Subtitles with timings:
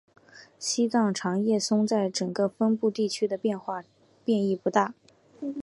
[0.57, 3.59] 西藏长叶松在整个分布地区的变
[4.47, 4.95] 异不大。